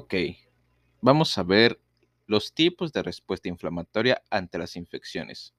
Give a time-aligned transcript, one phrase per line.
[0.00, 0.14] Ok,
[1.00, 1.80] vamos a ver
[2.28, 5.56] los tipos de respuesta inflamatoria ante las infecciones.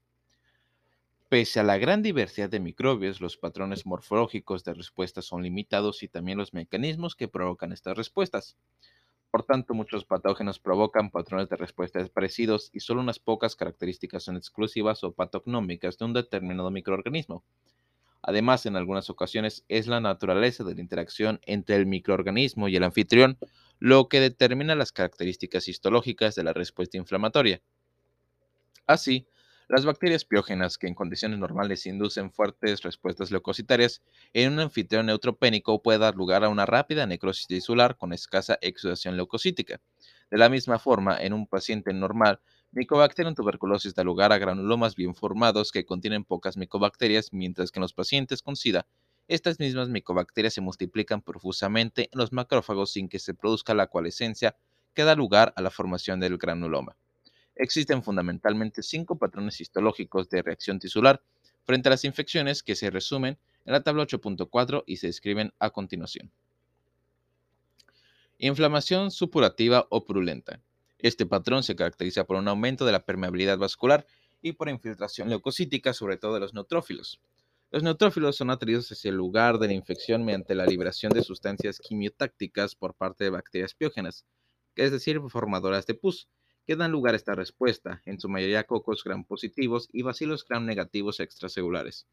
[1.28, 6.08] Pese a la gran diversidad de microbios, los patrones morfológicos de respuesta son limitados y
[6.08, 8.56] también los mecanismos que provocan estas respuestas.
[9.30, 14.38] Por tanto, muchos patógenos provocan patrones de respuesta parecidos y solo unas pocas características son
[14.38, 17.44] exclusivas o patognómicas de un determinado microorganismo.
[18.22, 22.84] Además, en algunas ocasiones es la naturaleza de la interacción entre el microorganismo y el
[22.84, 23.38] anfitrión
[23.80, 27.62] lo que determina las características histológicas de la respuesta inflamatoria.
[28.86, 29.28] Así,
[29.70, 34.02] las bacterias piógenas que en condiciones normales inducen fuertes respuestas leucocitarias
[34.34, 39.16] en un anfitrión neutropénico puede dar lugar a una rápida necrosis tisular con escasa exudación
[39.16, 39.80] leucocítica.
[40.32, 45.16] De la misma forma, en un paciente normal, Mycobacterium tuberculosis da lugar a granulomas bien
[45.16, 48.86] formados que contienen pocas micobacterias, mientras que en los pacientes con SIDA,
[49.30, 54.58] estas mismas micobacterias se multiplican profusamente en los macrófagos sin que se produzca la coalescencia
[54.96, 56.98] que da lugar a la formación del granuloma.
[57.56, 61.22] Existen fundamentalmente cinco patrones histológicos de reacción tisular
[61.64, 65.70] frente a las infecciones que se resumen en la tabla 8.4 y se describen a
[65.70, 66.32] continuación.
[68.40, 70.60] Inflamación supurativa o purulenta.
[70.98, 74.08] Este patrón se caracteriza por un aumento de la permeabilidad vascular
[74.42, 77.22] y por infiltración leucocítica, sobre todo de los neutrófilos.
[77.72, 81.80] Los neutrófilos son atraídos hacia el lugar de la infección mediante la liberación de sustancias
[81.80, 84.26] quimiotácticas por parte de bacterias piógenas,
[84.76, 86.28] es decir, formadoras de pus,
[86.66, 90.66] que dan lugar a esta respuesta, en su mayoría cocos gram positivos y bacilos gram
[90.66, 92.08] negativos extracelulares.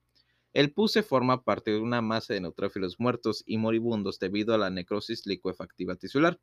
[0.52, 4.58] El pus se forma parte de una masa de neutrófilos muertos y moribundos debido a
[4.58, 6.38] la necrosis licuefactiva tisular.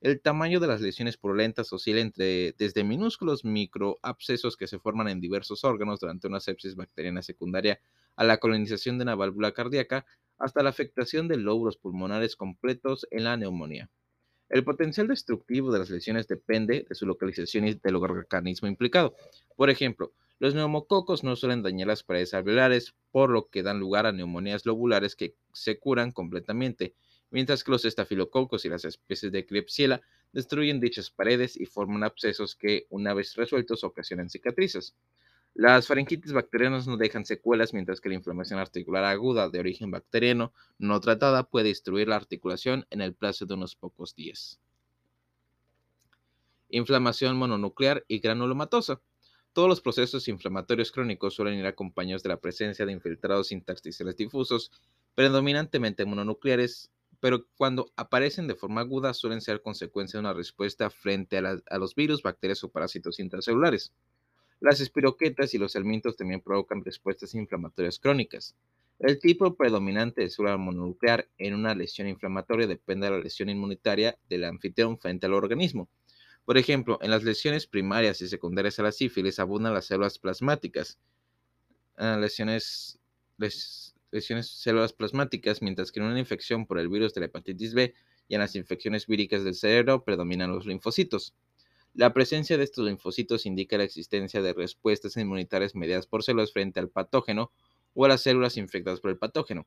[0.00, 5.20] El tamaño de las lesiones purulentas oscila entre desde minúsculos microabscesos que se forman en
[5.20, 7.80] diversos órganos durante una sepsis bacteriana secundaria
[8.16, 10.06] a la colonización de una válvula cardíaca
[10.38, 13.90] hasta la afectación de lóbulos pulmonares completos en la neumonía.
[14.48, 19.14] El potencial destructivo de las lesiones depende de su localización y del organismo implicado.
[19.56, 24.06] Por ejemplo, los neumococos no suelen dañar las paredes alveolares, por lo que dan lugar
[24.06, 26.94] a neumonías lobulares que se curan completamente,
[27.30, 30.02] mientras que los estafilococos y las especies de Klebsiella
[30.32, 34.96] destruyen dichas paredes y forman abscesos que, una vez resueltos, ocasionan cicatrices.
[35.54, 40.52] Las faringitis bacterianas no dejan secuelas, mientras que la inflamación articular aguda de origen bacteriano
[40.78, 44.58] no tratada puede destruir la articulación en el plazo de unos pocos días.
[46.70, 49.02] Inflamación mononuclear y granulomatosa.
[49.52, 54.72] Todos los procesos inflamatorios crónicos suelen ir acompañados de la presencia de infiltrados intersticiales difusos,
[55.14, 61.36] predominantemente mononucleares, pero cuando aparecen de forma aguda suelen ser consecuencia de una respuesta frente
[61.36, 63.92] a, los virus, bacterias o parásitos intracelulares.
[64.62, 68.54] Las espiroquetas y los helmintos también provocan respuestas inflamatorias crónicas.
[69.00, 74.16] El tipo predominante de célula mononuclear en una lesión inflamatoria depende de la lesión inmunitaria
[74.28, 75.88] del anfitrión frente al organismo.
[76.44, 80.96] Por ejemplo, en las lesiones primarias y secundarias a la sífilis abundan las células plasmáticas.
[81.96, 83.00] Ah, lesiones
[84.12, 87.94] lesiones células plasmáticas, mientras que en una infección por el virus de la hepatitis B
[88.28, 91.34] y en las infecciones víricas del cerebro predominan los linfocitos.
[91.94, 96.80] La presencia de estos linfocitos indica la existencia de respuestas inmunitarias mediadas por células frente
[96.80, 97.52] al patógeno
[97.92, 99.66] o a las células infectadas por el patógeno.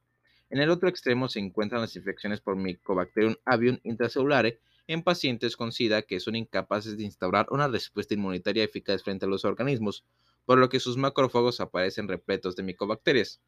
[0.50, 5.72] En el otro extremo se encuentran las infecciones por Mycobacterium avium intracelulare en pacientes con
[5.72, 10.04] SIDA que son incapaces de instaurar una respuesta inmunitaria eficaz frente a los organismos,
[10.46, 13.40] por lo que sus macrófagos aparecen repletos de micobacterias.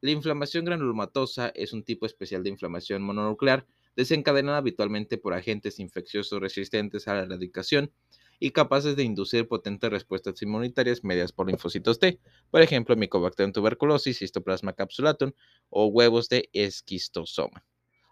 [0.00, 6.40] La inflamación granulomatosa es un tipo especial de inflamación mononuclear desencadenada habitualmente por agentes infecciosos
[6.40, 7.90] resistentes a la erradicación
[8.38, 12.20] y capaces de inducir potentes respuestas inmunitarias medias por linfocitos T,
[12.50, 15.32] por ejemplo, Mycobacterium tuberculosis, Histoplasma capsulatum
[15.70, 17.64] o huevos de esquistosoma.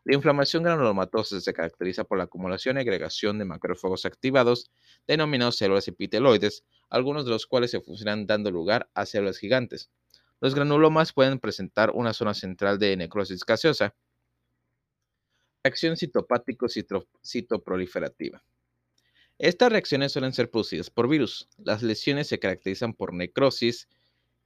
[0.06, 4.70] La inflamación granulomatosa se caracteriza por la acumulación y agregación de macrófagos activados,
[5.06, 9.90] denominados células epiteloides, algunos de los cuales se fusionan dando lugar a células gigantes.
[10.40, 13.94] Los granulomas pueden presentar una zona central de necrosis gaseosa.
[15.64, 18.44] Reacción citopático-citoproliferativa.
[19.38, 21.48] Estas reacciones suelen ser producidas por virus.
[21.56, 23.88] Las lesiones se caracterizan por necrosis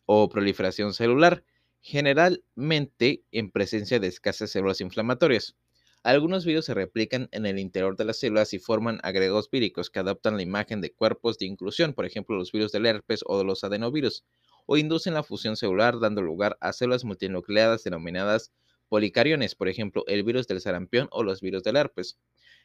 [0.07, 1.43] o proliferación celular,
[1.81, 5.57] generalmente en presencia de escasas células inflamatorias.
[6.05, 9.99] Algunos virus se replican en el interior de las células y forman agregados víricos que
[9.99, 13.45] adaptan la imagen de cuerpos de inclusión, por ejemplo los virus del herpes o de
[13.45, 14.25] los adenovirus
[14.67, 18.53] o inducen la fusión celular dando lugar a células multinucleadas denominadas
[18.89, 22.19] policariones, por ejemplo, el virus del sarampión o los virus del herpes.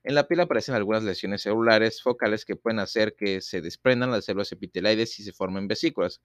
[0.04, 4.26] En la piel aparecen algunas lesiones celulares focales que pueden hacer que se desprendan las
[4.26, 6.22] células epiteliales y se formen vesículas.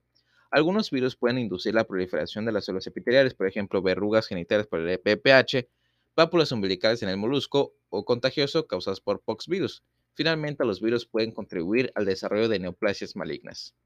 [0.50, 4.81] Algunos virus pueden inducir la proliferación de las células epiteliales, por ejemplo, verrugas genitales por
[4.81, 5.69] el EPPH,
[6.15, 9.85] pápulas umbilicales en el molusco o contagioso causadas por poxvirus.
[10.15, 13.77] Finalmente, los virus pueden contribuir al desarrollo de neoplasias malignas.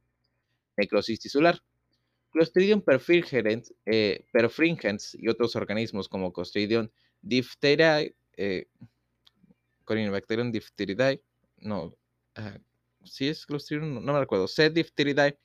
[0.76, 1.62] Necrosis tisular.
[2.32, 4.24] Clostridium perfringens, eh,
[5.14, 6.88] y otros organismos como Clostridium
[7.20, 8.66] diphtheriae, eh,
[9.84, 11.22] Corynebacterium diphtheridae,
[11.58, 11.94] no,
[12.38, 12.58] uh,
[13.04, 14.70] sí es Clostridium, no, me recuerdo, C.
[14.70, 15.38] diphtheridae,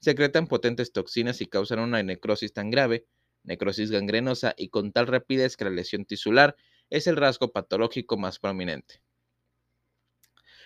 [0.00, 3.06] secretan potentes toxinas y causan una necrosis tan grave,
[3.44, 6.56] necrosis gangrenosa y con tal rapidez que la lesión tisular
[6.90, 9.00] es el rasgo patológico más prominente.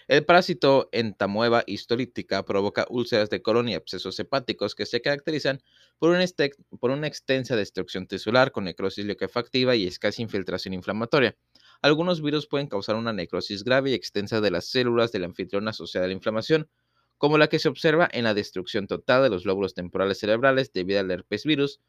[0.09, 5.61] El parásito entamueva histolítica provoca úlceras de colon y abscesos hepáticos que se caracterizan
[5.99, 11.37] por una, extensa destrucción tisular con necrosis liquefactiva y escasa infiltración inflamatoria.
[11.83, 16.05] Algunos virus pueden causar una necrosis grave y extensa de las células del anfitrión asociada
[16.05, 16.71] a la inflamación,
[17.19, 21.01] como la que se observa en la destrucción total de los lóbulos temporales cerebrales debido
[21.01, 21.81] al herpes virus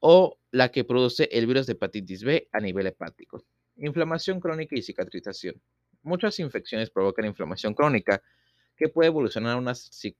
[0.00, 3.44] o la que produce el virus de hepatitis B a nivel hepático.
[3.76, 5.60] Inflamación crónica y cicatrización.
[6.08, 8.22] Muchas infecciones provocan inflamación crónica,
[8.78, 9.58] que puede evolucionar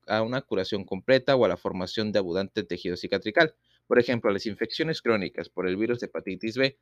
[0.06, 3.54] a una, curación completa o a la formación de abundante tejido cicatrical.
[3.86, 6.78] Por ejemplo, las infecciones crónicas por el virus de hepatitis B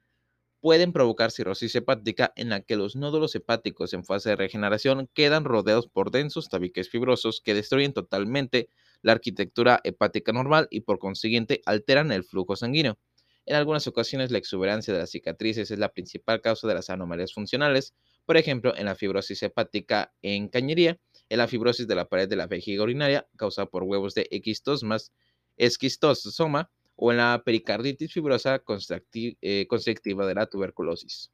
[0.60, 5.44] pueden provocar cirrosis hepática en la que los nódulos hepáticos en fase de regeneración quedan
[5.44, 8.70] rodeados por densos tabiques fibrosos que destruyen totalmente
[9.02, 12.98] la arquitectura hepática normal y por consiguiente alteran el flujo sanguíneo.
[13.46, 17.32] En algunas ocasiones la exuberancia de las cicatrices es la principal causa de las anomalías
[17.32, 17.94] funcionales,
[18.24, 20.98] por ejemplo, en la fibrosis hepática en cañería,
[21.28, 24.28] en la fibrosis de la pared de la vejiga urinaria causada por huevos de
[25.56, 28.62] esquistosoma o en la pericarditis fibrosa
[29.14, 31.30] eh, constrictiva de la tuberculosis.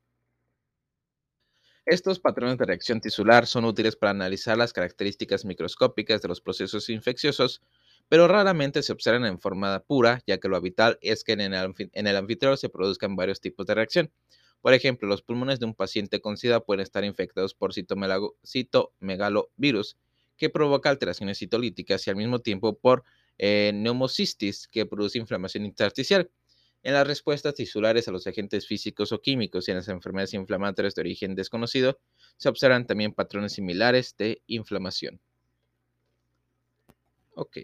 [1.86, 6.88] Estos patrones de reacción tisular son útiles para analizar las características microscópicas de los procesos
[6.90, 7.62] infecciosos,
[8.12, 12.14] pero raramente se observan en forma pura, ya que lo habitual es que en el,
[12.14, 14.12] anfitrión se produzcan varios tipos de reacción.
[14.60, 19.96] Por ejemplo, los pulmones de un paciente con SIDA pueden estar infectados por citomegalovirus,
[20.36, 23.02] que provoca alteraciones citolíticas, y al mismo tiempo por
[23.38, 26.30] eh, neumocistis, que produce inflamación intersticial.
[26.82, 30.94] En las respuestas tisulares a los agentes físicos o químicos y en las enfermedades inflamatorias
[30.94, 31.98] de origen desconocido,
[32.36, 35.18] se observan también patrones similares de inflamación.
[37.34, 37.56] Ok.